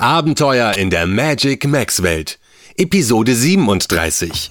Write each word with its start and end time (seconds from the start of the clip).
Abenteuer 0.00 0.78
in 0.78 0.88
der 0.88 1.06
Magic 1.06 1.66
Max 1.68 2.02
Welt. 2.02 2.38
Episode 2.78 3.34
37. 3.34 4.50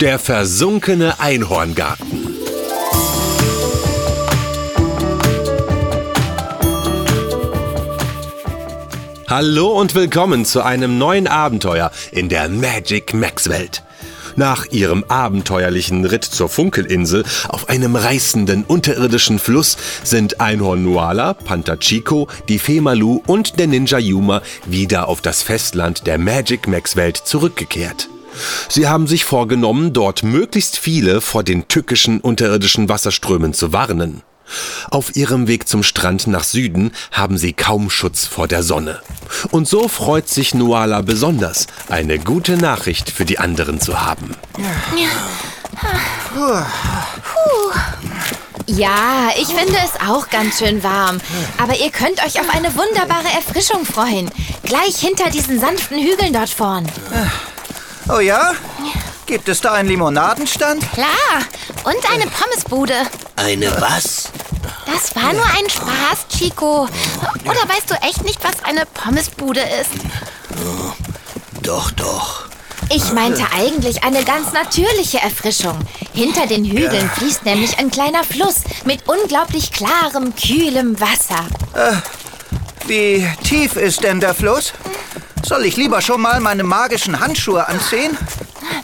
Der 0.00 0.18
versunkene 0.18 1.20
Einhorngarten. 1.20 2.36
Hallo 9.28 9.68
und 9.68 9.94
willkommen 9.94 10.44
zu 10.44 10.60
einem 10.64 10.98
neuen 10.98 11.28
Abenteuer 11.28 11.92
in 12.10 12.28
der 12.28 12.48
Magic 12.48 13.14
Max 13.14 13.48
Welt. 13.48 13.84
Nach 14.36 14.66
ihrem 14.70 15.04
abenteuerlichen 15.04 16.04
Ritt 16.04 16.24
zur 16.24 16.48
Funkelinsel 16.48 17.24
auf 17.48 17.68
einem 17.68 17.96
reißenden 17.96 18.64
unterirdischen 18.64 19.38
Fluss 19.38 19.76
sind 20.02 20.40
Einhorn 20.40 20.84
Nuala, 20.84 21.34
Panther 21.34 21.78
Chico, 21.78 22.28
die 22.48 22.58
Fee 22.58 22.80
Malu 22.80 23.22
und 23.26 23.58
der 23.58 23.66
Ninja 23.66 23.98
Yuma 23.98 24.42
wieder 24.66 25.08
auf 25.08 25.20
das 25.20 25.42
Festland 25.42 26.06
der 26.06 26.18
Magic 26.18 26.68
Max 26.68 26.96
Welt 26.96 27.16
zurückgekehrt. 27.16 28.08
Sie 28.68 28.88
haben 28.88 29.06
sich 29.06 29.24
vorgenommen, 29.24 29.92
dort 29.92 30.22
möglichst 30.22 30.78
viele 30.78 31.20
vor 31.20 31.42
den 31.42 31.68
tückischen 31.68 32.20
unterirdischen 32.20 32.88
Wasserströmen 32.88 33.52
zu 33.52 33.72
warnen. 33.72 34.22
Auf 34.90 35.16
ihrem 35.16 35.46
Weg 35.46 35.68
zum 35.68 35.82
Strand 35.82 36.26
nach 36.26 36.44
Süden 36.44 36.92
haben 37.12 37.38
sie 37.38 37.52
kaum 37.52 37.90
Schutz 37.90 38.26
vor 38.26 38.48
der 38.48 38.62
Sonne. 38.62 39.00
Und 39.50 39.68
so 39.68 39.88
freut 39.88 40.28
sich 40.28 40.54
Nuala 40.54 41.02
besonders, 41.02 41.66
eine 41.88 42.18
gute 42.18 42.56
Nachricht 42.56 43.10
für 43.10 43.24
die 43.24 43.38
anderen 43.38 43.80
zu 43.80 44.00
haben. 44.00 44.34
Ja, 48.66 49.30
ich 49.36 49.48
finde 49.48 49.76
es 49.84 50.08
auch 50.08 50.28
ganz 50.28 50.58
schön 50.58 50.82
warm. 50.82 51.20
Aber 51.58 51.76
ihr 51.76 51.90
könnt 51.90 52.24
euch 52.24 52.40
auf 52.40 52.48
eine 52.50 52.74
wunderbare 52.76 53.28
Erfrischung 53.34 53.84
freuen. 53.84 54.30
Gleich 54.62 54.96
hinter 54.96 55.30
diesen 55.30 55.58
sanften 55.58 55.98
Hügeln 55.98 56.32
dort 56.32 56.50
vorn. 56.50 56.86
Oh 58.08 58.20
ja? 58.20 58.52
Gibt 59.26 59.48
es 59.48 59.60
da 59.60 59.72
einen 59.72 59.88
Limonadenstand? 59.88 60.84
Klar. 60.92 61.08
Und 61.84 62.10
eine 62.12 62.26
Pommesbude. 62.26 62.94
Eine 63.36 63.72
was? 63.80 64.30
Das 64.92 65.14
war 65.14 65.32
nur 65.32 65.44
ein 65.44 65.68
Spaß, 65.68 66.26
Chico. 66.36 66.88
Oder 67.44 67.68
weißt 67.68 67.90
du 67.90 67.94
echt 68.02 68.24
nicht, 68.24 68.42
was 68.42 68.64
eine 68.64 68.86
Pommesbude 68.86 69.60
ist? 69.60 69.90
Doch, 71.62 71.90
doch. 71.92 72.44
Ich 72.92 73.12
meinte 73.12 73.44
eigentlich 73.56 74.02
eine 74.02 74.24
ganz 74.24 74.52
natürliche 74.52 75.18
Erfrischung. 75.18 75.78
Hinter 76.12 76.46
den 76.46 76.64
Hügeln 76.64 77.08
fließt 77.10 77.44
nämlich 77.44 77.78
ein 77.78 77.90
kleiner 77.90 78.24
Fluss 78.24 78.56
mit 78.84 79.06
unglaublich 79.06 79.70
klarem, 79.70 80.34
kühlem 80.34 81.00
Wasser. 81.00 81.46
Wie 82.86 83.26
tief 83.44 83.76
ist 83.76 84.02
denn 84.02 84.18
der 84.18 84.34
Fluss? 84.34 84.72
Soll 85.44 85.66
ich 85.66 85.76
lieber 85.76 86.02
schon 86.02 86.20
mal 86.20 86.40
meine 86.40 86.64
magischen 86.64 87.20
Handschuhe 87.20 87.66
anziehen? 87.66 88.18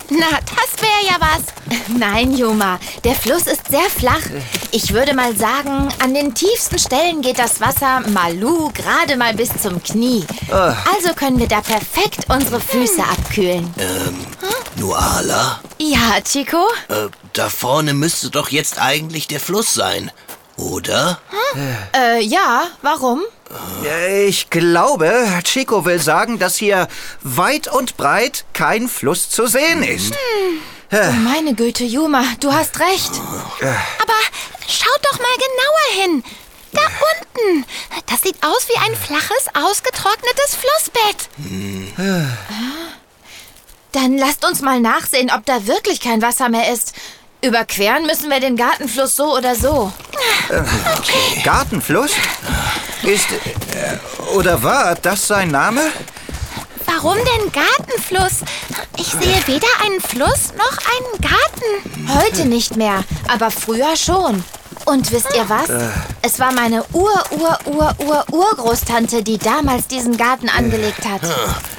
Na, 0.09 0.27
das 0.31 0.81
wäre 0.81 1.07
ja 1.07 1.17
was. 1.19 1.43
Nein, 1.89 2.37
Juma, 2.37 2.79
der 3.05 3.15
Fluss 3.15 3.47
ist 3.47 3.69
sehr 3.69 3.91
flach. 3.91 4.23
Ich 4.73 4.93
würde 4.93 5.15
mal 5.15 5.35
sagen, 5.37 5.89
an 6.03 6.13
den 6.15 6.35
tiefsten 6.35 6.79
Stellen 6.79 7.23
geht 7.23 7.39
das 7.39 7.61
Wasser 7.61 8.01
Malu 8.09 8.71
gerade 8.75 9.17
mal 9.17 9.33
bis 9.35 9.49
zum 9.63 9.83
Knie. 9.83 10.25
Also 10.51 11.15
können 11.15 11.39
wir 11.39 11.49
da 11.49 11.61
perfekt 11.61 12.27
unsere 12.29 12.61
Füße 12.61 13.03
abkühlen. 13.03 13.73
Nuala? 14.77 15.61
Ja, 15.79 16.21
Chico? 16.23 16.59
Äh, 16.89 17.09
da 17.33 17.49
vorne 17.49 17.95
müsste 17.95 18.29
doch 18.31 18.51
jetzt 18.51 18.79
eigentlich 18.81 19.27
der 19.27 19.41
Fluss 19.41 19.73
sein, 19.73 20.11
oder? 20.57 21.21
Äh, 21.95 22.23
ja, 22.23 22.65
warum? 22.83 23.23
Äh, 23.85 24.27
Ich 24.27 24.51
glaube, 24.51 25.11
Chico 25.45 25.85
will 25.87 26.01
sagen, 26.01 26.39
dass 26.39 26.57
hier 26.57 26.89
weit 27.23 27.69
und 27.73 27.97
breit 27.97 28.45
kein 28.53 28.89
Fluss 28.89 29.31
zu 29.31 29.47
sehen 29.47 29.83
ist. 29.83 30.13
Oh, 30.93 31.13
meine 31.25 31.55
Güte, 31.55 31.83
Juma, 31.83 32.23
du 32.39 32.53
hast 32.53 32.79
recht. 32.79 33.11
Schaut 34.97 35.13
doch 35.13 35.19
mal 35.19 35.37
genauer 35.37 36.03
hin. 36.03 36.25
Da 36.73 36.81
unten. 36.81 37.65
Das 38.07 38.23
sieht 38.23 38.37
aus 38.43 38.69
wie 38.69 38.79
ein 38.79 38.97
flaches, 38.97 39.47
ausgetrocknetes 39.55 40.57
Flussbett. 40.57 41.29
Dann 43.93 44.19
lasst 44.19 44.45
uns 44.45 44.63
mal 44.63 44.81
nachsehen, 44.81 45.31
ob 45.35 45.45
da 45.45 45.67
wirklich 45.67 46.01
kein 46.01 46.23
Wasser 46.23 46.49
mehr 46.49 46.73
ist. 46.73 46.95
Überqueren 47.43 48.07
müssen 48.07 48.31
wir 48.31 48.41
den 48.41 48.57
Gartenfluss 48.57 49.17
so 49.17 49.37
oder 49.37 49.55
so. 49.55 49.93
Gartenfluss? 51.45 52.13
Ist 53.03 53.31
äh, 53.33 54.35
oder 54.35 54.63
war 54.63 54.95
das 54.95 55.27
sein 55.27 55.51
Name? 55.51 55.93
Warum 56.87 57.17
denn 57.17 57.53
Gartenfluss? 57.53 58.41
Ich 58.97 59.09
sehe 59.09 59.47
weder 59.47 59.69
einen 59.85 60.01
Fluss 60.01 60.55
noch 60.57 60.79
einen 60.79 61.21
Garten. 61.21 62.19
Heute 62.19 62.47
nicht 62.47 62.77
mehr, 62.77 63.05
aber 63.29 63.51
früher 63.51 63.97
schon. 63.97 64.43
Und 64.87 65.11
wisst 65.13 65.29
ihr 65.37 65.47
was? 65.49 65.69
Es 66.23 66.39
war 66.39 66.53
meine 66.53 66.85
Ur-Ur-Ur-Ur-Urgroßtante, 66.93 69.23
die 69.23 69.39
damals 69.39 69.87
diesen 69.89 70.17
Garten 70.17 70.49
angelegt 70.49 71.05
hat. 71.05 71.21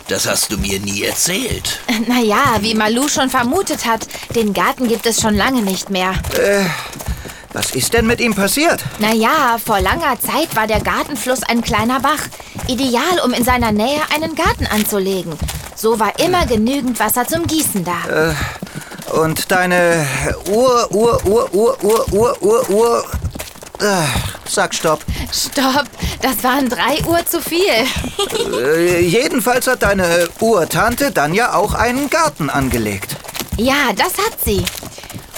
Das 0.07 0.27
hast 0.27 0.51
du 0.51 0.57
mir 0.57 0.79
nie 0.79 1.03
erzählt. 1.03 1.79
Naja, 2.07 2.57
wie 2.61 2.73
Malu 2.75 3.07
schon 3.09 3.29
vermutet 3.29 3.85
hat, 3.85 4.07
den 4.35 4.53
Garten 4.53 4.87
gibt 4.87 5.05
es 5.05 5.19
schon 5.21 5.35
lange 5.35 5.61
nicht 5.61 5.89
mehr. 5.89 6.13
Was 7.53 7.71
ist 7.71 7.93
denn 7.93 8.05
mit 8.05 8.19
ihm 8.21 8.35
passiert? 8.35 8.81
Naja, 8.99 9.57
vor 9.63 9.79
langer 9.81 10.17
Zeit 10.19 10.55
war 10.55 10.67
der 10.67 10.79
Gartenfluss 10.81 11.43
ein 11.43 11.61
kleiner 11.61 11.99
Bach. 11.99 12.19
Ideal, 12.67 13.19
um 13.25 13.33
in 13.33 13.43
seiner 13.43 13.71
Nähe 13.71 14.01
einen 14.13 14.35
Garten 14.35 14.67
anzulegen. 14.67 15.33
So 15.75 15.99
war 15.99 16.17
immer 16.19 16.45
genügend 16.45 16.99
Wasser 16.99 17.25
zum 17.27 17.47
Gießen 17.47 17.83
da. 17.83 18.35
Und 19.13 19.51
deine 19.51 20.05
Ur, 20.49 20.87
Ur, 20.91 21.25
Ur, 21.25 21.53
Ur, 21.53 21.77
Ur, 22.11 22.37
Ur, 22.41 22.69
Ur. 22.69 23.03
Äh, 23.79 23.83
sag 24.49 24.73
Stopp. 24.73 25.01
Stopp, 25.31 25.85
das 26.21 26.43
waren 26.43 26.67
drei 26.67 27.03
Uhr 27.05 27.25
zu 27.25 27.41
viel. 27.41 27.85
Äh, 28.53 29.01
jedenfalls 29.01 29.67
hat 29.67 29.83
deine 29.83 30.27
Urtante 30.39 31.11
dann 31.11 31.33
ja 31.33 31.53
auch 31.53 31.73
einen 31.73 32.09
Garten 32.09 32.49
angelegt. 32.49 33.15
Ja, 33.57 33.93
das 33.95 34.13
hat 34.17 34.43
sie. 34.43 34.63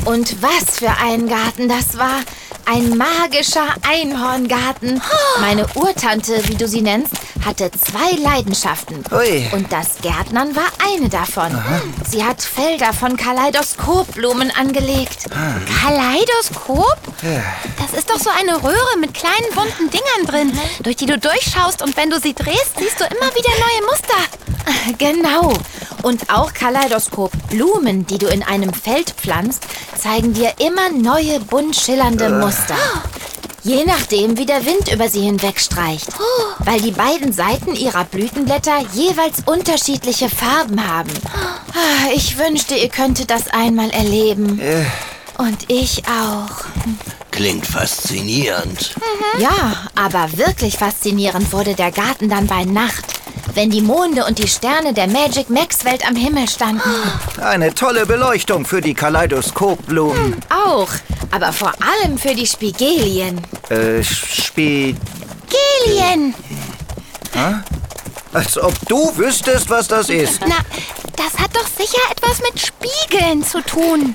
Und 0.05 0.41
was 0.41 0.79
für 0.79 0.91
ein 1.03 1.27
Garten 1.27 1.67
das 1.67 1.97
war. 1.97 2.21
Ein 2.65 2.97
magischer 2.97 3.67
Einhorngarten. 3.81 5.01
Meine 5.41 5.65
Urtante, 5.73 6.47
wie 6.47 6.55
du 6.55 6.67
sie 6.67 6.81
nennst, 6.81 7.13
hatte 7.45 7.71
zwei 7.71 8.11
Leidenschaften. 8.21 9.03
Ui. 9.11 9.47
Und 9.51 9.71
das 9.71 9.97
Gärtnern 10.01 10.55
war 10.55 10.67
eine 10.93 11.09
davon. 11.09 11.57
Sie 12.09 12.23
hat 12.23 12.41
Felder 12.41 12.93
von 12.93 13.17
Kaleidoskopblumen 13.17 14.51
angelegt. 14.51 15.25
Kaleidoskop? 15.81 16.97
Das 17.77 17.97
ist 17.97 18.09
doch 18.09 18.19
so 18.19 18.29
eine 18.29 18.61
Röhre 18.63 18.97
mit 18.99 19.13
kleinen 19.13 19.53
bunten 19.55 19.89
Dingern 19.89 20.25
drin, 20.51 20.59
durch 20.83 20.95
die 20.97 21.05
du 21.05 21.17
durchschaust 21.17 21.81
und 21.81 21.95
wenn 21.97 22.09
du 22.09 22.19
sie 22.19 22.33
drehst, 22.33 22.77
siehst 22.77 22.99
du 22.99 23.05
immer 23.05 23.33
wieder 23.35 23.51
neue 23.59 23.89
Muster. 23.89 24.15
Genau. 24.97 25.53
Und 26.03 26.29
auch 26.29 26.53
Kaleidoskopblumen, 26.53 28.05
die 28.05 28.17
du 28.17 28.27
in 28.27 28.43
einem 28.43 28.73
Feld 28.73 29.09
pflanzt, 29.11 29.63
zeigen 29.97 30.33
dir 30.33 30.53
immer 30.59 30.89
neue 30.89 31.39
bunt 31.39 31.75
schillernde 31.75 32.29
Muster. 32.29 32.75
Je 33.63 33.83
nachdem, 33.85 34.37
wie 34.37 34.45
der 34.45 34.65
Wind 34.65 34.91
über 34.91 35.09
sie 35.09 35.21
hinwegstreicht. 35.21 36.07
Weil 36.59 36.79
die 36.81 36.91
beiden 36.91 37.33
Seiten 37.33 37.75
ihrer 37.75 38.05
Blütenblätter 38.05 38.79
jeweils 38.93 39.43
unterschiedliche 39.45 40.29
Farben 40.29 40.85
haben. 40.87 41.09
Ah, 41.33 42.09
Ich 42.13 42.37
wünschte, 42.37 42.75
ihr 42.75 42.89
könntet 42.89 43.29
das 43.29 43.47
einmal 43.49 43.89
erleben. 43.91 44.59
Und 45.37 45.69
ich 45.69 46.03
auch. 46.07 46.65
Klingt 47.31 47.65
faszinierend. 47.65 48.95
Ja, 49.39 49.87
aber 49.95 50.37
wirklich 50.37 50.77
faszinierend 50.77 51.51
wurde 51.53 51.75
der 51.75 51.91
Garten 51.91 52.29
dann 52.29 52.47
bei 52.47 52.63
Nacht. 52.65 53.05
Wenn 53.55 53.69
die 53.69 53.81
Monde 53.81 54.25
und 54.25 54.37
die 54.37 54.47
Sterne 54.47 54.93
der 54.93 55.07
Magic 55.07 55.49
Max 55.49 55.83
Welt 55.83 56.07
am 56.07 56.15
Himmel 56.15 56.47
standen. 56.47 56.81
Eine 57.41 57.73
tolle 57.73 58.05
Beleuchtung 58.05 58.65
für 58.65 58.79
die 58.81 58.93
Kaleidoskopblumen. 58.93 60.35
Auch. 60.65 60.89
Aber 61.31 61.53
vor 61.53 61.73
allem 61.79 62.17
für 62.17 62.33
die 62.33 62.47
Spigelien. 62.47 63.41
Äh, 63.69 64.03
Spi... 64.03 64.95
Gelien! 65.85 66.33
Als 68.33 68.57
ob 68.57 68.73
du 68.87 69.15
wüsstest, 69.17 69.69
was 69.69 69.87
das 69.87 70.09
ist. 70.09 70.39
Na, 70.41 70.57
das 71.15 71.39
hat 71.41 71.55
doch 71.55 71.67
sicher 71.67 71.99
etwas 72.11 72.39
mit 72.41 72.59
Spiegeln 72.59 73.43
zu 73.43 73.61
tun. 73.61 74.13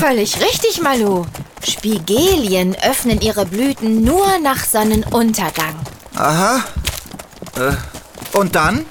Völlig 0.00 0.40
richtig, 0.40 0.82
Malu. 0.82 1.24
Spigelien 1.66 2.76
öffnen 2.82 3.20
ihre 3.20 3.46
Blüten 3.46 4.04
nur 4.04 4.38
nach 4.42 4.64
Sonnenuntergang. 4.64 5.74
Aha. 6.14 6.64
Äh, 7.56 7.72
und 8.36 8.54
dann? 8.54 8.84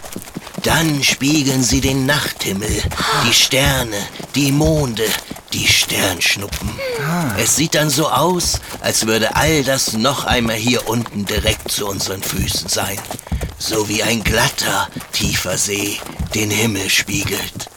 Dann 0.64 1.04
spiegeln 1.04 1.64
sie 1.64 1.80
den 1.80 2.06
Nachthimmel, 2.06 2.82
die 3.28 3.34
Sterne, 3.34 3.98
die 4.34 4.52
Monde, 4.52 5.06
die 5.56 5.68
Sternschnuppen. 5.68 6.69
Es 7.38 7.56
sieht 7.56 7.75
dann 7.75 7.90
so 7.90 8.10
aus, 8.10 8.60
als 8.81 9.07
würde 9.07 9.36
all 9.36 9.63
das 9.63 9.94
noch 9.94 10.25
einmal 10.25 10.57
hier 10.57 10.88
unten 10.90 11.25
direkt 11.25 11.72
zu 11.72 11.88
unseren 11.88 12.22
Füßen 12.22 12.68
sein. 12.68 13.00
so 13.57 13.88
wie 13.88 14.04
ein 14.04 14.24
glatter, 14.24 14.90
tiefer 15.12 15.57
See 15.57 15.98
den 16.34 16.52
Himmel 16.52 16.90
spiegelt. 16.90 17.69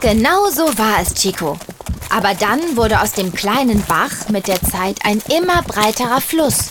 Genau 0.00 0.48
so 0.50 0.66
war 0.78 1.00
es, 1.02 1.14
Chico. 1.14 1.58
Aber 2.08 2.34
dann 2.34 2.76
wurde 2.76 3.02
aus 3.02 3.12
dem 3.12 3.34
kleinen 3.34 3.84
Bach 3.84 4.30
mit 4.30 4.48
der 4.48 4.62
Zeit 4.62 4.98
ein 5.04 5.22
immer 5.36 5.62
breiterer 5.62 6.22
Fluss. 6.22 6.70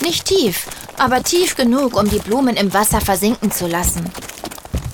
Nicht 0.00 0.24
tief, 0.24 0.66
aber 0.96 1.22
tief 1.22 1.56
genug, 1.56 1.94
um 1.94 2.08
die 2.08 2.18
Blumen 2.18 2.56
im 2.56 2.72
Wasser 2.72 3.02
versinken 3.02 3.52
zu 3.52 3.66
lassen. 3.66 4.10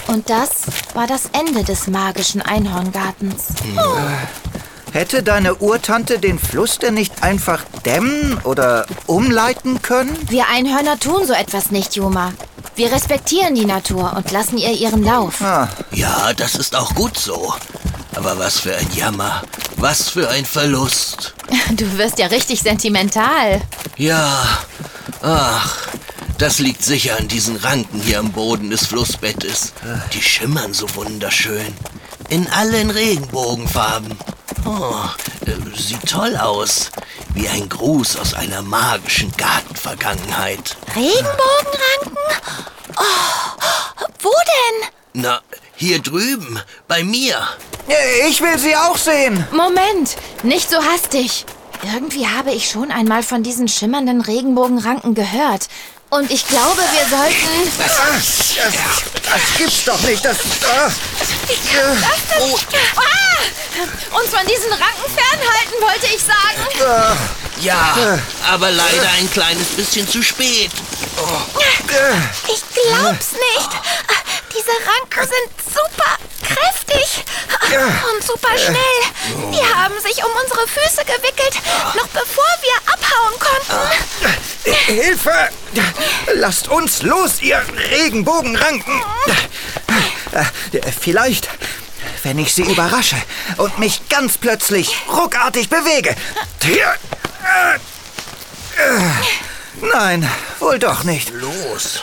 Und 0.08 0.30
das 0.30 0.50
war 0.94 1.06
das 1.06 1.22
Ende 1.32 1.64
des 1.64 1.86
magischen 1.88 2.42
Einhorngartens. 2.42 3.46
Hätte 4.92 5.22
deine 5.22 5.56
Urtante 5.56 6.18
den 6.18 6.38
Fluss 6.38 6.78
denn 6.78 6.94
nicht 6.94 7.22
einfach 7.22 7.64
dämmen 7.84 8.38
oder 8.44 8.86
umleiten 9.06 9.82
können? 9.82 10.16
Wir 10.30 10.48
Einhörner 10.48 10.98
tun 10.98 11.26
so 11.26 11.32
etwas 11.34 11.70
nicht, 11.70 11.96
Juma. 11.96 12.32
Wir 12.76 12.92
respektieren 12.92 13.54
die 13.54 13.64
Natur 13.66 14.12
und 14.16 14.30
lassen 14.32 14.58
ihr 14.58 14.70
ihren 14.72 15.02
Lauf. 15.02 15.42
Ah, 15.42 15.68
Ja, 15.90 16.32
das 16.34 16.54
ist 16.54 16.76
auch 16.76 16.94
gut 16.94 17.18
so. 17.18 17.54
Aber 18.14 18.38
was 18.38 18.60
für 18.60 18.74
ein 18.74 18.86
Jammer. 18.94 19.42
Was 19.76 20.08
für 20.08 20.28
ein 20.30 20.44
Verlust. 20.44 21.34
Du 21.72 21.98
wirst 21.98 22.18
ja 22.18 22.26
richtig 22.28 22.60
sentimental. 22.62 23.60
Ja, 23.96 24.42
ach, 25.22 25.85
das 26.38 26.58
liegt 26.58 26.84
sicher 26.84 27.16
an 27.16 27.28
diesen 27.28 27.56
Ranken 27.56 28.00
hier 28.00 28.18
am 28.18 28.32
Boden 28.32 28.70
des 28.70 28.86
Flussbettes. 28.86 29.72
Die 30.12 30.22
schimmern 30.22 30.74
so 30.74 30.86
wunderschön. 30.94 31.74
In 32.28 32.46
allen 32.48 32.90
Regenbogenfarben. 32.90 34.18
Oh, 34.64 35.04
äh, 35.46 35.78
sieht 35.78 36.08
toll 36.08 36.36
aus. 36.36 36.90
Wie 37.34 37.48
ein 37.48 37.68
Gruß 37.68 38.16
aus 38.16 38.34
einer 38.34 38.62
magischen 38.62 39.32
Gartenvergangenheit. 39.36 40.76
Regenbogenranken? 40.94 42.16
Oh, 42.96 44.02
wo 44.20 44.30
denn? 44.30 44.88
Na, 45.12 45.40
hier 45.76 46.00
drüben, 46.00 46.60
bei 46.88 47.04
mir. 47.04 47.46
ich 48.28 48.40
will 48.40 48.58
sie 48.58 48.74
auch 48.74 48.96
sehen. 48.98 49.46
Moment, 49.52 50.16
nicht 50.42 50.68
so 50.68 50.78
hastig. 50.82 51.44
Irgendwie 51.92 52.26
habe 52.26 52.50
ich 52.52 52.68
schon 52.68 52.90
einmal 52.90 53.22
von 53.22 53.42
diesen 53.42 53.68
schimmernden 53.68 54.20
Regenbogenranken 54.20 55.14
gehört. 55.14 55.68
Und 56.10 56.30
ich 56.30 56.46
glaube, 56.46 56.82
wir 56.92 57.06
sollten... 57.08 57.72
Das, 57.78 58.54
das 59.22 59.58
gibt's 59.58 59.84
doch 59.84 60.00
nicht. 60.02 60.24
Das, 60.24 60.36
ah, 60.64 60.90
Ah, 62.96 64.18
uns 64.18 64.30
von 64.34 64.46
diesen 64.46 64.70
Ranken 64.70 65.10
fernhalten, 65.14 65.80
wollte 65.80 66.06
ich 66.06 66.22
sagen. 66.22 66.66
Ja, 67.60 68.18
aber 68.50 68.70
leider 68.70 69.08
ein 69.18 69.30
kleines 69.30 69.68
bisschen 69.68 70.08
zu 70.08 70.22
spät. 70.22 70.70
Ich 72.48 72.62
glaub's 72.72 73.32
nicht. 73.32 73.70
Diese 74.56 74.70
Ranken 74.70 75.28
sind 75.28 75.74
super 75.74 76.16
kräftig 76.42 77.24
und 78.12 78.22
super 78.24 78.56
schnell. 78.56 79.52
Die 79.52 79.74
haben 79.74 79.94
sich 80.00 80.24
um 80.24 80.30
unsere 80.42 80.66
Füße 80.66 81.04
gewickelt, 81.04 81.56
noch 81.94 82.06
bevor 82.08 82.44
wir 82.62 82.92
abhauen 82.92 83.38
konnten. 83.38 84.86
Hilfe! 84.86 85.48
Lasst 86.34 86.68
uns 86.68 87.02
los, 87.02 87.40
ihr 87.42 87.62
Regenbogenranken! 87.90 89.02
Äh, 90.32 90.44
Vielleicht, 91.00 91.48
wenn 92.22 92.38
ich 92.38 92.52
sie 92.54 92.62
überrasche 92.62 93.16
und 93.58 93.78
mich 93.78 94.08
ganz 94.08 94.38
plötzlich 94.38 94.94
ruckartig 95.08 95.68
bewege. 95.68 96.10
Äh, 96.64 97.76
äh, 98.76 99.10
Nein, 99.80 100.28
wohl 100.58 100.78
doch 100.78 101.04
nicht. 101.04 101.30
Los. 101.30 102.00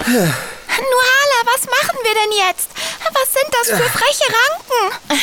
Was 1.53 1.65
machen 1.69 1.97
wir 2.03 2.13
denn 2.13 2.31
jetzt? 2.47 2.69
Was 3.13 3.33
sind 3.33 3.47
das 3.51 3.67
für 3.67 3.97
freche 3.99 4.23
Ranken? 4.33 5.19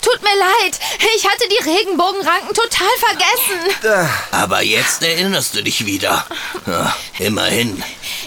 Tut 0.00 0.22
mir 0.22 0.36
leid, 0.36 0.78
ich 1.16 1.28
hatte 1.28 1.48
die 1.48 1.68
Regenbogenranken 1.68 2.54
total 2.54 2.88
vergessen. 2.98 4.08
Aber 4.30 4.62
jetzt 4.62 5.02
erinnerst 5.02 5.54
du 5.54 5.62
dich 5.62 5.84
wieder. 5.84 6.24
Immerhin. 7.18 7.82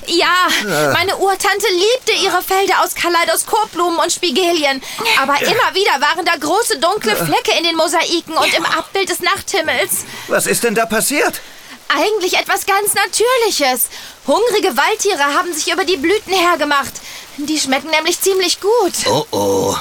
Ja, 0.06 0.48
meine 0.94 1.18
Urtante 1.18 1.68
liebte 1.70 2.12
ihre 2.24 2.42
Felder 2.44 2.84
aus 2.84 2.96
Kaleidoskopblumen 2.96 4.00
und 4.00 4.12
Spigelien. 4.12 4.82
Aber 5.22 5.40
immer 5.42 5.74
wieder 5.74 6.02
waren 6.02 6.26
da 6.26 6.36
große 6.36 6.80
dunkle 6.80 7.16
Flecke 7.16 7.52
in 7.58 7.64
den 7.64 7.76
Mosaiken 7.76 8.34
und 8.36 8.54
im 8.54 8.66
Abbild 8.66 9.10
des 9.10 9.22
Nachthimmels. 9.22 10.06
Was 10.28 10.46
ist 10.48 10.64
denn 10.64 10.76
da 10.76 10.86
passiert? 10.86 11.42
Eigentlich 11.90 12.38
etwas 12.38 12.66
ganz 12.66 12.94
Natürliches. 12.94 13.90
Hungrige 14.28 14.78
Waldtiere 14.78 15.34
haben 15.36 15.54
sich 15.54 15.74
über 15.74 15.84
die 15.86 15.98
Blüten 15.98 16.34
hergemacht. 16.34 16.94
Die 17.38 17.60
schmecken 17.60 17.90
nämlich 17.90 18.22
ziemlich 18.22 18.62
gut. 18.62 18.94
Oh 19.08 19.26
oh. 19.32 19.76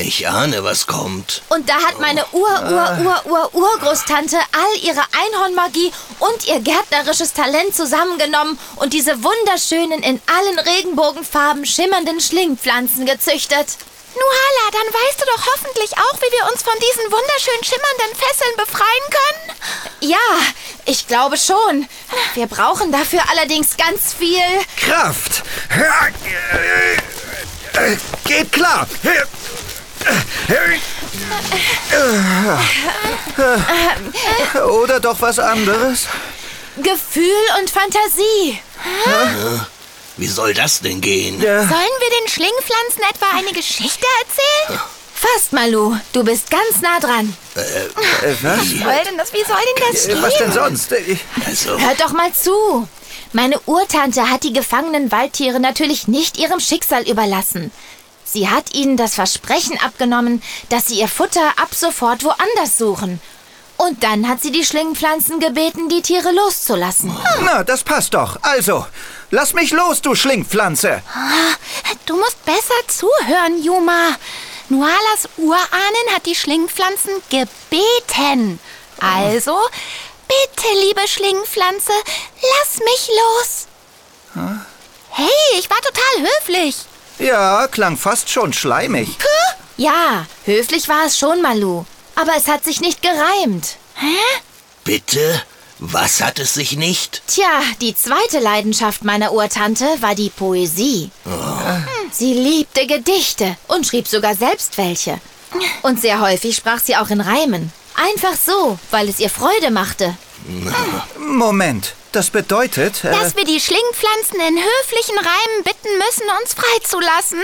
Ich 0.00 0.28
ahne, 0.28 0.62
was 0.62 0.86
kommt. 0.86 1.42
Und 1.48 1.68
da 1.68 1.74
hat 1.74 1.98
meine 1.98 2.24
Ur-Ur-Ur-Ur-Urgroßtante 2.30 4.36
all 4.36 4.78
ihre 4.84 5.02
Einhornmagie 5.10 5.90
und 6.20 6.46
ihr 6.46 6.60
gärtnerisches 6.60 7.32
Talent 7.32 7.74
zusammengenommen 7.74 8.60
und 8.76 8.92
diese 8.92 9.24
wunderschönen, 9.24 10.04
in 10.04 10.20
allen 10.26 10.58
Regenbogenfarben 10.60 11.66
schimmernden 11.66 12.20
Schlingpflanzen 12.20 13.06
gezüchtet. 13.06 13.76
Nuhala, 14.14 14.70
dann 14.72 14.92
weißt 14.92 15.20
du 15.20 15.24
doch 15.26 15.46
hoffentlich 15.52 15.92
auch, 15.96 16.14
wie 16.20 16.32
wir 16.32 16.50
uns 16.52 16.62
von 16.62 16.74
diesen 16.74 17.12
wunderschön 17.12 17.62
schimmernden 17.62 18.16
Fesseln 18.16 18.56
befreien 18.56 19.06
können? 19.10 19.58
Ja, 20.00 20.38
ich 20.86 21.06
glaube 21.06 21.36
schon. 21.36 21.88
Wir 22.34 22.46
brauchen 22.46 22.90
dafür 22.92 23.20
allerdings 23.30 23.76
ganz 23.76 24.14
viel. 24.14 24.40
Kraft! 24.76 25.42
Äh, 27.74 27.96
Geht 28.24 28.52
klar! 28.52 28.86
Oder 34.70 35.00
doch 35.00 35.20
was 35.20 35.38
anderes? 35.38 36.06
Gefühl 36.76 37.44
und 37.58 37.70
Fantasie. 37.70 38.60
Wie 40.18 40.26
soll 40.26 40.52
das 40.54 40.80
denn 40.80 41.00
gehen? 41.00 41.40
Sollen 41.40 41.70
wir 41.70 42.20
den 42.20 42.28
Schlingpflanzen 42.28 43.02
etwa 43.10 43.26
eine 43.38 43.52
Geschichte 43.52 44.04
erzählen? 44.20 44.80
Fast, 45.14 45.52
Malu. 45.52 45.96
Du 46.12 46.22
bist 46.22 46.50
ganz 46.50 46.80
nah 46.80 47.00
dran. 47.00 47.36
Äh, 47.56 47.60
was? 48.42 48.58
Soll 48.68 49.04
denn 49.04 49.16
das, 49.18 49.32
wie 49.32 49.44
soll 49.44 49.56
denn 49.76 49.92
das 49.92 50.06
Äh, 50.06 50.22
Was 50.22 50.36
denn 50.38 50.52
sonst? 50.52 50.92
Äh, 50.92 51.16
Also, 51.46 51.78
Hört 51.78 52.00
doch 52.00 52.12
mal 52.12 52.32
zu. 52.32 52.86
Meine 53.32 53.58
Urtante 53.66 54.30
hat 54.30 54.44
die 54.44 54.52
gefangenen 54.52 55.10
Waldtiere 55.10 55.58
natürlich 55.60 56.06
nicht 56.08 56.38
ihrem 56.38 56.60
Schicksal 56.60 57.02
überlassen. 57.08 57.72
Sie 58.24 58.48
hat 58.48 58.74
ihnen 58.74 58.96
das 58.96 59.14
Versprechen 59.14 59.78
abgenommen, 59.80 60.42
dass 60.68 60.86
sie 60.88 61.00
ihr 61.00 61.08
Futter 61.08 61.48
ab 61.56 61.74
sofort 61.74 62.22
woanders 62.24 62.78
suchen. 62.78 63.20
Und 63.76 64.02
dann 64.04 64.28
hat 64.28 64.40
sie 64.42 64.50
die 64.52 64.64
Schlingpflanzen 64.64 65.40
gebeten, 65.40 65.88
die 65.88 66.02
Tiere 66.02 66.30
loszulassen. 66.32 67.16
Na, 67.44 67.62
das 67.64 67.82
passt 67.84 68.14
doch. 68.14 68.36
Also, 68.42 68.84
lass 69.30 69.52
mich 69.54 69.70
los, 69.70 70.00
du 70.02 70.14
Schlingpflanze. 70.14 71.02
Du 72.06 72.16
musst 72.16 72.44
besser 72.44 72.74
zuhören, 72.86 73.62
Juma. 73.62 74.16
Nualas 74.68 75.28
Urahnen 75.36 76.14
hat 76.14 76.26
die 76.26 76.34
Schlingpflanzen 76.34 77.12
gebeten. 77.30 78.58
Also, 79.00 79.56
bitte, 80.26 80.68
liebe 80.86 81.06
Schlingpflanze, 81.06 81.92
lass 82.42 82.78
mich 82.78 83.08
los. 83.08 83.66
Hey, 85.10 85.58
ich 85.58 85.70
war 85.70 85.78
total 85.80 86.28
höflich. 86.30 86.76
Ja, 87.18 87.66
klang 87.68 87.96
fast 87.96 88.30
schon 88.30 88.52
schleimig. 88.52 89.16
Ja, 89.76 90.26
höflich 90.44 90.88
war 90.88 91.06
es 91.06 91.18
schon, 91.18 91.40
Malu. 91.40 91.84
Aber 92.14 92.32
es 92.36 92.48
hat 92.48 92.64
sich 92.64 92.80
nicht 92.80 93.00
gereimt. 93.02 93.76
bitte? 94.84 95.42
Was 95.80 96.20
hat 96.20 96.38
es 96.38 96.54
sich 96.54 96.76
nicht? 96.76 97.22
Tja, 97.28 97.60
die 97.80 97.94
zweite 97.94 98.40
Leidenschaft 98.40 99.04
meiner 99.04 99.32
Urtante 99.32 99.84
war 100.00 100.14
die 100.14 100.30
Poesie. 100.30 101.10
Hm, 101.24 101.84
Sie 102.10 102.32
liebte 102.34 102.86
Gedichte 102.86 103.56
und 103.68 103.86
schrieb 103.86 104.08
sogar 104.08 104.34
selbst 104.34 104.76
welche. 104.78 105.20
Und 105.82 106.00
sehr 106.00 106.20
häufig 106.20 106.56
sprach 106.56 106.80
sie 106.80 106.96
auch 106.96 107.10
in 107.10 107.20
Reimen. 107.20 107.72
Einfach 107.94 108.34
so, 108.34 108.78
weil 108.90 109.08
es 109.08 109.18
ihr 109.20 109.30
Freude 109.30 109.70
machte. 109.70 110.16
Moment, 111.18 111.94
das 112.12 112.30
bedeutet... 112.30 113.04
Äh, 113.04 113.10
Dass 113.10 113.36
wir 113.36 113.44
die 113.44 113.60
Schlingpflanzen 113.60 114.40
in 114.40 114.56
höflichen 114.56 115.16
Reimen 115.18 115.64
bitten 115.64 115.98
müssen, 115.98 116.24
uns 116.40 116.54
freizulassen. 116.54 117.40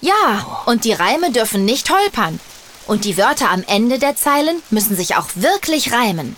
Ja, 0.00 0.62
und 0.66 0.84
die 0.84 0.92
Reime 0.92 1.30
dürfen 1.32 1.64
nicht 1.64 1.90
holpern. 1.90 2.40
Und 2.86 3.04
die 3.04 3.16
Wörter 3.16 3.50
am 3.50 3.62
Ende 3.66 3.98
der 3.98 4.16
Zeilen 4.16 4.62
müssen 4.70 4.96
sich 4.96 5.16
auch 5.16 5.28
wirklich 5.34 5.92
reimen. 5.92 6.36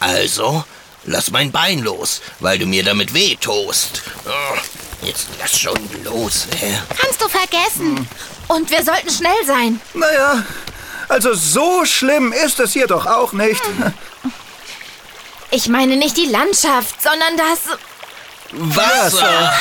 Also, 0.00 0.64
lass 1.04 1.30
mein 1.30 1.50
Bein 1.52 1.80
los, 1.80 2.20
weil 2.40 2.58
du 2.58 2.66
mir 2.66 2.84
damit 2.84 3.14
wehtost. 3.14 4.02
Oh, 4.26 4.58
Jetzt 5.02 5.28
lass 5.38 5.58
schon 5.58 5.78
los. 6.04 6.46
äh. 6.60 6.74
Kannst 6.98 7.20
du 7.22 7.28
vergessen. 7.28 8.08
Und 8.48 8.70
wir 8.70 8.82
sollten 8.82 9.10
schnell 9.10 9.44
sein. 9.46 9.80
naja, 9.94 10.42
also 11.08 11.34
so 11.34 11.84
schlimm 11.84 12.32
ist 12.32 12.58
es 12.60 12.72
hier 12.72 12.86
doch 12.86 13.06
auch 13.06 13.32
nicht. 13.32 13.62
Ich 15.50 15.68
meine 15.68 15.96
nicht 15.96 16.16
die 16.16 16.26
Landschaft, 16.26 17.00
sondern 17.02 17.36
das... 17.36 17.78
Wasser! 18.52 19.52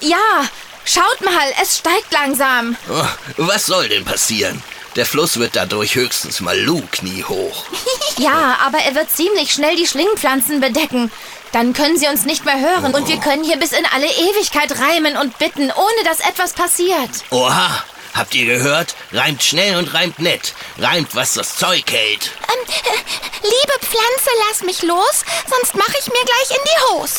Ja, 0.00 0.44
schaut 0.84 1.20
mal, 1.24 1.52
es 1.62 1.78
steigt 1.78 2.12
langsam. 2.12 2.76
Oh, 2.88 3.04
was 3.38 3.66
soll 3.66 3.88
denn 3.88 4.04
passieren? 4.04 4.62
Der 4.96 5.06
Fluss 5.06 5.38
wird 5.38 5.56
dadurch 5.56 5.94
höchstens 5.94 6.40
mal 6.40 6.58
Lu 6.58 6.82
kniehoch. 6.90 7.64
Ja, 8.18 8.58
aber 8.66 8.78
er 8.78 8.96
wird 8.96 9.12
ziemlich 9.12 9.52
schnell 9.52 9.76
die 9.76 9.86
Schlingpflanzen 9.86 10.60
bedecken. 10.60 11.12
Dann 11.52 11.72
können 11.72 11.96
sie 11.96 12.08
uns 12.08 12.24
nicht 12.24 12.44
mehr 12.44 12.58
hören 12.58 12.92
und 12.92 13.06
wir 13.06 13.18
können 13.18 13.44
hier 13.44 13.58
bis 13.58 13.70
in 13.70 13.86
alle 13.94 14.08
Ewigkeit 14.08 14.76
reimen 14.76 15.16
und 15.16 15.38
bitten, 15.38 15.70
ohne 15.70 16.04
dass 16.04 16.18
etwas 16.18 16.52
passiert. 16.52 17.10
Oha, 17.30 17.84
habt 18.14 18.34
ihr 18.34 18.44
gehört? 18.46 18.96
Reimt 19.12 19.44
schnell 19.44 19.76
und 19.76 19.94
reimt 19.94 20.18
nett. 20.18 20.52
Reimt, 20.78 21.14
was 21.14 21.34
das 21.34 21.54
Zeug 21.54 21.84
hält. 21.92 22.32
Ähm, 22.52 22.74
äh, 22.92 23.44
liebe 23.44 23.78
Pflanze, 23.86 24.30
lass 24.48 24.62
mich 24.64 24.82
los, 24.82 25.24
sonst 25.48 25.76
mache 25.76 25.94
ich 26.00 26.06
mir 26.08 26.24
gleich 26.24 26.50
in 26.50 26.64
die 26.64 26.92
Hose. 26.92 27.14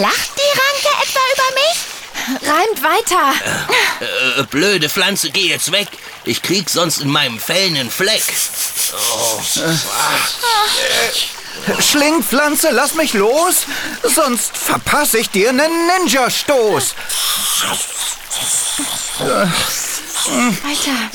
Lacht 0.00 0.30
die 0.36 0.58
Ranke 0.58 1.08
etwa 1.08 1.20
über 1.32 1.54
mich? 1.54 1.97
Reimt 2.28 2.82
weiter. 2.82 3.32
Äh, 4.38 4.42
blöde 4.44 4.88
Pflanze, 4.88 5.30
geh 5.30 5.48
jetzt 5.48 5.72
weg. 5.72 5.88
Ich 6.24 6.42
krieg 6.42 6.68
sonst 6.68 6.98
in 7.00 7.10
meinem 7.10 7.38
Fell 7.38 7.66
einen 7.66 7.90
Fleck. 7.90 8.22
Oh. 8.92 9.42
Schlingpflanze, 11.80 12.70
lass 12.70 12.94
mich 12.94 13.14
los, 13.14 13.66
sonst 14.02 14.56
verpasse 14.56 15.18
ich 15.18 15.30
dir 15.30 15.48
einen 15.50 15.86
Ninja-Stoß. 15.86 16.94
Weiter. 20.62 21.10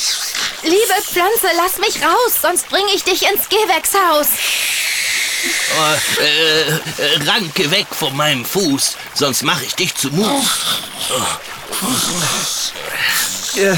Liebe 0.64 1.02
Pflanze, 1.02 1.48
lass 1.56 1.78
mich 1.78 2.04
raus, 2.04 2.34
sonst 2.42 2.70
bringe 2.70 2.92
ich 2.94 3.04
dich 3.04 3.24
ins 3.24 3.50
Gehwerkshaus. 3.50 4.28
Oh, 5.76 6.22
äh, 6.22 7.30
Ranke 7.30 7.70
weg 7.72 7.88
von 7.92 8.16
meinem 8.16 8.46
Fuß, 8.46 8.96
sonst 9.14 9.44
mache 9.44 9.66
ich 9.66 9.76
dich 9.76 9.96
zu 9.96 10.10
Mus. 10.10 10.46
Äh, 13.56 13.70
äh, 13.72 13.76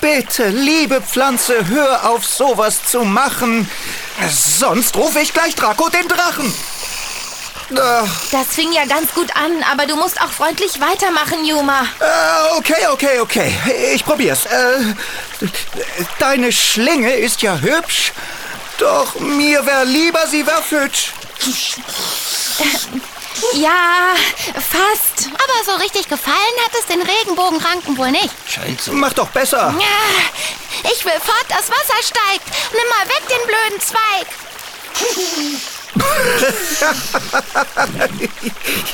bitte, 0.00 0.48
liebe 0.48 1.00
Pflanze, 1.00 1.66
hör 1.68 2.08
auf, 2.10 2.26
sowas 2.26 2.84
zu 2.86 3.04
machen. 3.04 3.68
Sonst 4.30 4.96
rufe 4.96 5.20
ich 5.20 5.32
gleich 5.32 5.54
Draco 5.54 5.88
den 5.88 6.06
Drachen. 6.08 6.54
Ach, 7.76 8.06
Das 8.30 8.48
fing 8.48 8.72
ja 8.72 8.84
ganz 8.84 9.12
gut 9.14 9.34
an, 9.36 9.64
aber 9.72 9.86
du 9.86 9.96
musst 9.96 10.20
auch 10.20 10.30
freundlich 10.30 10.80
weitermachen, 10.80 11.44
Yuma. 11.46 11.82
äh, 11.98 12.58
okay, 12.58 12.86
okay, 12.92 13.20
okay. 13.20 13.54
Ich 13.94 14.04
probier's. 14.04 14.44
Äh, 14.46 14.94
deine 16.18 16.52
Schlinge 16.52 17.12
ist 17.14 17.40
ja 17.42 17.58
hübsch, 17.58 18.12
doch 18.78 19.14
mir 19.20 19.64
wär 19.66 19.84
lieber, 19.84 20.26
sie 20.26 20.46
wär 20.46 20.62
futsch. 20.62 21.10
Ja, 23.54 24.14
fast. 24.54 25.28
Aber 25.34 25.64
so 25.64 25.72
richtig 25.82 26.08
gefallen 26.08 26.36
hat 26.64 26.72
es 26.78 26.86
den 26.86 27.02
Regenbogenranken 27.02 27.96
wohl 27.98 28.10
nicht. 28.10 28.34
Scheint 28.48 28.80
so. 28.80 28.92
Mach 28.92 29.12
doch 29.12 29.28
besser. 29.28 29.74
Ja, 29.78 30.88
ich 30.90 31.04
will 31.04 31.20
fort, 31.24 31.46
das 31.48 31.68
Wasser 31.68 32.00
steigt. 32.02 32.46
Nimm 32.72 32.88
mal 32.88 33.06
weg 33.08 33.22
den 33.28 33.46
blöden 33.46 33.80
Zweig. 33.80 34.26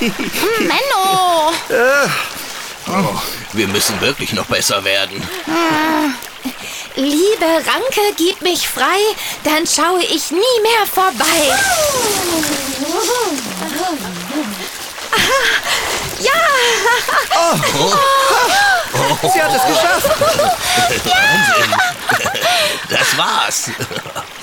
Hm, 0.00 0.66
Menno. 0.66 1.52
Wir 3.52 3.68
müssen 3.68 4.00
wirklich 4.00 4.32
noch 4.32 4.46
besser 4.46 4.82
werden. 4.84 5.28
Liebe 6.97 7.44
Ranke, 7.44 8.14
gib 8.16 8.40
mich 8.42 8.68
frei, 8.68 8.99
dann 9.44 9.66
schaue 9.66 10.02
ich 10.02 10.30
nie 10.30 10.61
mehr 10.62 10.87
vorbei. 10.92 11.56
Ja, 16.20 16.32
Sie 19.32 19.42
hat 19.42 19.54
es 19.54 19.62
geschafft. 19.66 20.20
Wahnsinn. 21.04 21.75
Das 22.88 23.16
war's. 23.16 23.70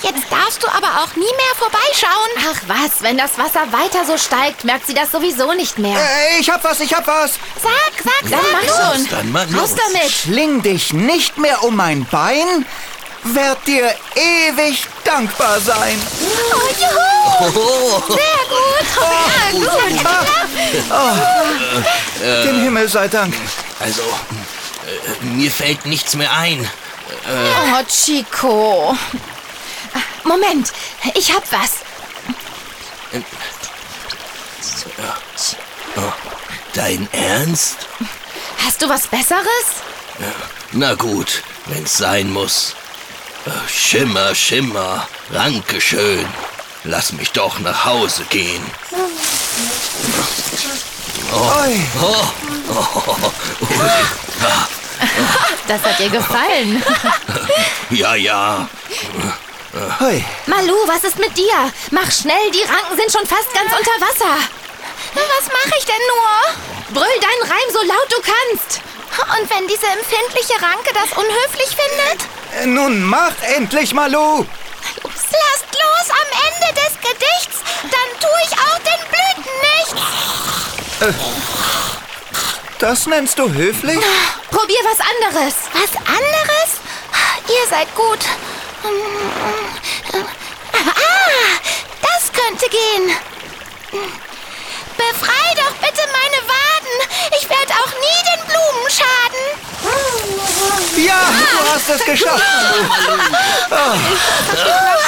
Jetzt 0.02 0.24
darfst 0.30 0.62
du 0.62 0.68
aber 0.68 1.02
auch 1.02 1.14
nie 1.16 1.20
mehr 1.22 1.54
vorbeischauen. 1.56 2.30
Ach 2.50 2.60
was, 2.66 3.02
wenn 3.02 3.16
das 3.18 3.38
Wasser 3.38 3.70
weiter 3.72 4.04
so 4.06 4.16
steigt, 4.18 4.64
merkt 4.64 4.86
sie 4.86 4.94
das 4.94 5.10
sowieso 5.12 5.52
nicht 5.54 5.78
mehr. 5.78 5.96
Äh, 5.98 6.40
ich 6.40 6.50
hab 6.50 6.62
was, 6.64 6.80
ich 6.80 6.94
hab 6.94 7.06
was. 7.06 7.38
Sag, 7.62 7.92
sag, 8.04 8.30
dann 8.30 8.40
mach 8.52 8.94
schon. 8.94 9.08
Dann 9.10 9.36
Raus 9.58 9.70
los. 9.70 9.74
damit. 9.74 10.10
Schling 10.10 10.62
dich 10.62 10.92
nicht 10.92 11.38
mehr 11.38 11.62
um 11.64 11.76
mein 11.76 12.04
Bein, 12.06 12.66
werd 13.24 13.66
dir 13.66 13.94
ewig 14.14 14.86
dankbar 15.04 15.60
sein. 15.60 16.00
Oh, 16.52 16.68
juhu. 16.80 18.02
Sehr 18.08 18.42
gut. 18.48 18.68
Ja, 20.02 20.20
gut. 22.22 22.44
Dem 22.44 22.62
Himmel 22.62 22.88
sei 22.88 23.08
Dank. 23.08 23.34
Also, 23.80 24.02
äh, 24.02 25.24
mir 25.24 25.50
fällt 25.50 25.86
nichts 25.86 26.14
mehr 26.14 26.32
ein. 26.32 26.68
Oh, 27.28 27.82
Chico. 27.88 28.96
Moment, 30.28 30.72
ich 31.14 31.34
hab 31.34 31.42
was. 31.50 31.78
Dein 36.74 37.08
Ernst? 37.12 37.78
Hast 38.62 38.82
du 38.82 38.88
was 38.90 39.06
Besseres? 39.06 39.66
Na 40.72 40.92
gut, 40.94 41.42
wenn's 41.66 41.96
sein 41.96 42.30
muss. 42.30 42.74
Äh, 43.46 43.50
Schimmer, 43.68 44.34
Schimmer, 44.34 45.08
Ranke 45.32 45.80
schön. 45.80 46.26
Lass 46.84 47.12
mich 47.12 47.32
doch 47.32 47.58
nach 47.60 47.86
Hause 47.86 48.22
gehen. 48.28 48.64
Oi. 51.32 51.80
Das 55.68 55.82
hat 55.82 55.98
dir 55.98 56.08
gefallen. 56.08 56.82
Ja, 57.90 58.14
ja. 58.14 58.68
Hoi. 60.00 60.24
Malu, 60.46 60.74
was 60.86 61.04
ist 61.04 61.18
mit 61.18 61.36
dir? 61.36 61.54
Mach 61.90 62.10
schnell, 62.10 62.50
die 62.50 62.62
Ranken 62.62 62.96
sind 62.96 63.12
schon 63.12 63.26
fast 63.26 63.52
ganz 63.54 63.70
unter 63.72 63.96
Wasser. 64.00 64.34
Was 65.14 65.46
mache 65.46 65.74
ich 65.78 65.84
denn 65.84 66.02
nur? 66.14 67.00
Brüll 67.00 67.20
deinen 67.20 67.50
Reim 67.50 67.68
so 67.72 67.82
laut 67.82 68.10
du 68.10 68.16
kannst. 68.22 68.80
Und 69.38 69.50
wenn 69.50 69.66
diese 69.68 69.86
empfindliche 69.86 70.54
Ranke 70.62 70.92
das 70.94 71.16
unhöflich 71.16 71.68
findet? 71.68 72.26
Äh, 72.60 72.66
Nun 72.66 73.02
mach 73.04 73.32
endlich, 73.42 73.92
Malu. 73.94 74.44
Lasst 75.04 75.66
los 75.72 76.10
am 76.10 76.28
Ende 76.48 76.80
des 76.80 76.92
Gedichts, 77.00 77.56
dann 77.82 78.08
tue 78.20 78.40
ich 78.44 78.52
auch 78.52 78.78
den 78.78 79.02
Blüten 79.10 79.54
nichts. 79.76 81.28
Das 82.78 83.06
nennst 83.06 83.38
du 83.38 83.50
höflich? 83.52 83.98
Probier 84.50 84.78
was 84.84 85.00
anderes. 85.00 85.54
Was 85.72 85.96
anderes? 86.06 86.80
Ihr 87.48 87.66
seid 87.68 87.92
gut. 87.94 88.20
Ah, 90.72 90.78
das 92.02 92.32
könnte 92.32 92.68
gehen. 92.68 93.16
Befrei 94.96 95.54
doch 95.56 95.74
bitte 95.80 96.02
meine 96.12 96.40
Waden. 96.48 96.96
Ich 97.38 97.48
werde 97.48 97.72
auch 97.74 97.92
nie 98.04 98.20
den 98.30 98.42
Blumen 98.46 98.88
schaden. 98.90 99.44
Ja, 100.96 101.22
du 101.52 101.58
hast 101.72 101.88
es 101.88 102.04
geschafft. 102.04 102.44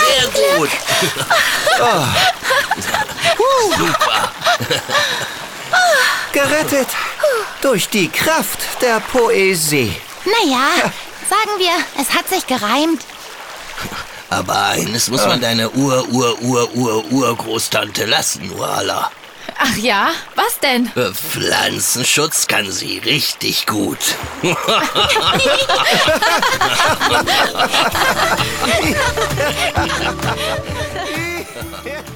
Sehr 0.07 0.27
gut. 0.29 0.71
Super. 3.77 4.33
Gerettet 6.33 6.89
durch 7.61 7.89
die 7.89 8.09
Kraft 8.09 8.61
der 8.81 9.00
Poesie. 9.00 10.00
Naja, 10.25 10.93
sagen 11.29 11.59
wir, 11.59 11.73
es 12.00 12.12
hat 12.15 12.29
sich 12.29 12.47
gereimt. 12.47 13.03
Aber 14.28 14.66
eines 14.66 15.08
muss 15.08 15.25
man 15.26 15.40
deiner 15.40 15.75
Ur-Ur-Ur-Ur-Urgroßtante 15.75 18.04
lassen, 18.06 18.50
Wala. 18.58 19.10
Ach 19.58 19.76
ja, 19.76 20.10
was 20.37 20.58
denn? 20.60 20.87
Äh, 20.94 21.12
Pflanzenschutz 21.12 22.46
kann 22.46 22.70
sie 22.70 22.99
richtig 22.99 23.66
gut. 23.66 23.99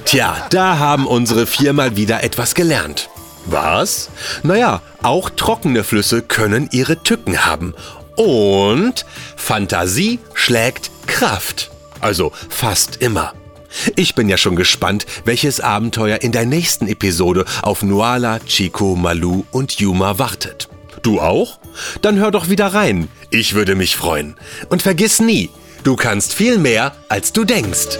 Tja, 0.05 0.47
da 0.49 0.79
haben 0.79 1.05
unsere 1.05 1.45
vier 1.45 1.73
mal 1.73 1.95
wieder 1.95 2.23
etwas 2.23 2.55
gelernt. 2.55 3.09
Was? 3.45 4.09
Naja, 4.41 4.81
auch 5.03 5.29
trockene 5.29 5.83
Flüsse 5.83 6.23
können 6.23 6.67
ihre 6.71 7.03
Tücken 7.03 7.45
haben. 7.45 7.75
Und 8.15 9.05
Fantasie 9.35 10.19
schlägt 10.33 10.91
Kraft. 11.07 11.71
Also 12.01 12.31
fast 12.49 12.97
immer. 13.01 13.33
Ich 13.95 14.15
bin 14.15 14.29
ja 14.29 14.37
schon 14.37 14.55
gespannt, 14.55 15.05
welches 15.25 15.59
Abenteuer 15.59 16.21
in 16.21 16.31
der 16.31 16.45
nächsten 16.45 16.87
Episode 16.87 17.45
auf 17.61 17.83
Nuala, 17.83 18.39
Chico, 18.39 18.95
Malu 18.95 19.43
und 19.51 19.79
Yuma 19.79 20.17
wartet. 20.17 20.69
Du 21.03 21.19
auch? 21.19 21.59
Dann 22.01 22.17
hör 22.17 22.31
doch 22.31 22.49
wieder 22.49 22.67
rein. 22.67 23.09
Ich 23.31 23.53
würde 23.53 23.75
mich 23.75 23.95
freuen. 23.95 24.35
Und 24.69 24.81
vergiss 24.81 25.19
nie, 25.19 25.49
du 25.83 25.95
kannst 25.95 26.33
viel 26.33 26.57
mehr, 26.57 26.95
als 27.09 27.33
du 27.33 27.43
denkst. 27.43 27.99